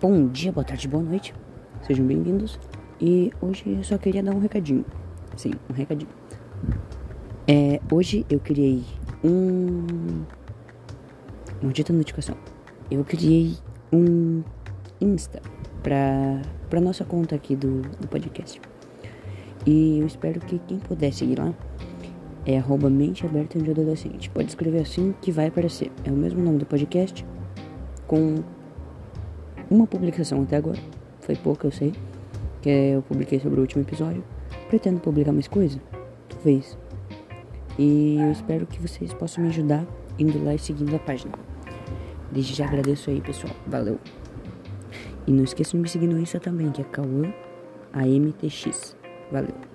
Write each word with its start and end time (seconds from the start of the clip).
Bom 0.00 0.28
dia, 0.28 0.50
boa 0.50 0.64
tarde, 0.64 0.88
boa 0.88 1.02
noite. 1.02 1.34
Sejam 1.82 2.06
bem-vindos. 2.06 2.58
E 2.98 3.30
hoje 3.38 3.64
eu 3.66 3.84
só 3.84 3.98
queria 3.98 4.22
dar 4.22 4.34
um 4.34 4.38
recadinho. 4.38 4.82
Sim, 5.36 5.50
um 5.68 5.74
recadinho. 5.74 6.10
É, 7.46 7.78
hoje 7.92 8.24
eu 8.30 8.40
criei 8.40 8.82
um. 9.22 10.24
Maldita 11.60 11.92
notificação. 11.92 12.34
Eu 12.90 13.04
criei 13.04 13.58
um 13.92 14.42
Insta 15.02 15.42
pra, 15.82 16.40
pra 16.70 16.80
nossa 16.80 17.04
conta 17.04 17.34
aqui 17.34 17.54
do, 17.54 17.82
do 17.82 18.08
podcast. 18.08 18.58
E 19.66 19.98
eu 19.98 20.06
espero 20.06 20.40
que 20.40 20.58
quem 20.60 20.78
puder 20.78 21.12
seguir 21.12 21.38
lá 21.38 21.52
é 22.46 22.56
arroba 22.56 22.88
mente 22.88 23.26
aberta 23.26 23.58
de 23.58 23.70
adolescente. 23.70 24.30
Pode 24.30 24.48
escrever 24.48 24.80
assim 24.80 25.14
que 25.20 25.30
vai 25.30 25.48
aparecer. 25.48 25.92
É 26.04 26.10
o 26.10 26.16
mesmo 26.16 26.42
nome 26.42 26.56
do 26.56 26.64
podcast 26.64 27.22
com 28.06 28.42
uma 29.70 29.86
publicação 29.86 30.42
até 30.42 30.56
agora. 30.56 30.78
Foi 31.20 31.36
pouca, 31.36 31.66
eu 31.66 31.70
sei. 31.70 31.92
Que 32.60 32.68
eu 32.68 33.02
publiquei 33.02 33.38
sobre 33.40 33.58
o 33.58 33.62
último 33.62 33.82
episódio. 33.82 34.22
Pretendo 34.68 35.00
publicar 35.00 35.32
mais 35.32 35.48
coisa? 35.48 35.80
Talvez. 36.28 36.76
E 37.78 38.18
eu 38.20 38.30
espero 38.32 38.66
que 38.66 38.80
vocês 38.80 39.14
possam 39.14 39.44
me 39.44 39.50
ajudar 39.50 39.86
indo 40.18 40.42
lá 40.44 40.54
e 40.54 40.58
seguindo 40.58 40.94
a 40.94 40.98
página. 40.98 41.32
Desde 42.30 42.54
já 42.54 42.66
agradeço 42.66 43.10
aí, 43.10 43.20
pessoal. 43.20 43.54
Valeu. 43.66 43.98
E 45.26 45.32
não 45.32 45.44
esqueçam 45.44 45.78
de 45.78 45.82
me 45.82 45.88
seguir 45.88 46.06
no 46.06 46.18
Insta 46.18 46.40
também, 46.40 46.70
que 46.70 46.82
é 46.82 46.84
Cauã 46.84 47.32
AMTX. 47.92 48.96
Valeu. 49.30 49.69